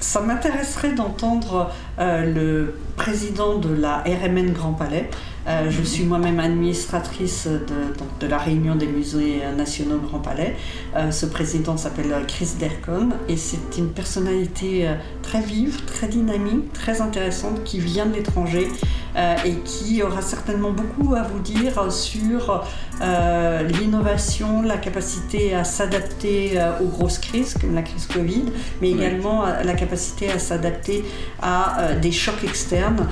Ça 0.04 0.20
m'intéresserait 0.20 0.92
d'entendre 0.92 1.72
euh, 1.98 2.30
le 2.30 2.74
président 2.94 3.58
de 3.58 3.74
la 3.74 4.04
RMN 4.04 4.52
Grand 4.52 4.74
Palais. 4.74 5.08
Euh, 5.46 5.70
je 5.70 5.82
suis 5.82 6.04
moi-même 6.04 6.40
administratrice 6.40 7.46
de, 7.46 8.26
la 8.26 8.38
réunion 8.38 8.76
des 8.76 8.86
musées 8.86 9.42
nationaux 9.56 9.98
Grand 9.98 10.20
Palais. 10.20 10.56
Euh, 10.96 11.10
ce 11.10 11.26
président 11.26 11.76
s'appelle 11.76 12.14
Chris 12.26 12.50
Dercon 12.58 13.10
et 13.28 13.36
c'est 13.36 13.76
une 13.76 13.90
personnalité 13.90 14.88
très 15.22 15.42
vive, 15.42 15.84
très 15.84 16.08
dynamique, 16.08 16.72
très 16.72 17.00
intéressante 17.00 17.62
qui 17.64 17.78
vient 17.78 18.06
de 18.06 18.14
l'étranger 18.14 18.68
et 19.44 19.54
qui 19.64 20.02
aura 20.02 20.22
certainement 20.22 20.72
beaucoup 20.72 21.14
à 21.14 21.22
vous 21.22 21.38
dire 21.38 21.92
sur 21.92 22.64
l'innovation, 23.00 24.62
la 24.62 24.76
capacité 24.76 25.54
à 25.54 25.64
s'adapter 25.64 26.58
aux 26.80 26.86
grosses 26.86 27.18
crises 27.18 27.54
comme 27.60 27.74
la 27.74 27.82
crise 27.82 28.06
Covid, 28.06 28.44
mais 28.80 28.90
également 28.90 29.44
la 29.44 29.74
capacité 29.74 30.30
à 30.30 30.38
s'adapter 30.38 31.04
à 31.42 31.94
des 32.00 32.12
chocs 32.12 32.42
externes 32.44 33.08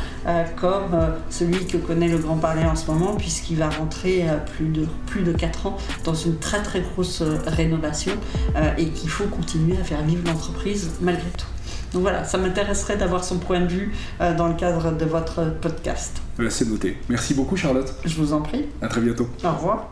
comme 0.57 0.97
celui 1.31 1.67
que 1.67 1.77
connaît 1.77 2.09
le 2.09 2.19
Grand 2.19 2.37
Palais 2.37 2.65
en 2.65 2.77
ce 2.77 2.91
moment, 2.91 3.15
puisqu'il 3.15 3.57
va 3.57 3.71
rentrer 3.71 4.25
plus 4.57 4.69
de, 4.69 4.87
plus 5.07 5.23
de 5.23 5.33
4 5.33 5.67
ans 5.67 5.77
dans 6.05 6.15
une 6.15 6.39
très 6.39 6.63
très 6.63 6.81
grosse 6.81 7.23
euh, 7.23 7.39
rénovation 7.47 8.13
euh, 8.57 8.73
et 8.77 8.89
qu'il 8.89 9.11
faut 9.11 9.25
continuer 9.25 9.77
à 9.79 9.85
faire 9.85 10.03
vivre 10.03 10.23
l'entreprise 10.27 10.93
malgré 11.01 11.29
tout. 11.31 11.52
Donc 11.93 12.03
voilà, 12.03 12.25
ça 12.25 12.39
m'intéresserait 12.39 12.97
d'avoir 12.97 13.25
son 13.25 13.39
point 13.39 13.61
de 13.61 13.67
vue 13.67 13.93
euh, 14.21 14.35
dans 14.35 14.49
le 14.49 14.55
cadre 14.55 14.93
de 14.93 15.05
votre 15.05 15.45
podcast. 15.61 16.21
C'est 16.49 16.69
noté. 16.69 16.97
Merci 17.09 17.35
beaucoup 17.35 17.57
Charlotte. 17.57 17.95
Je 18.05 18.17
vous 18.17 18.33
en 18.33 18.41
prie. 18.41 18.67
À 18.81 18.89
très 18.89 19.01
bientôt. 19.01 19.29
Au 19.45 19.53
revoir. 19.53 19.91